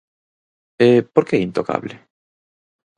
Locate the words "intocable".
1.47-1.95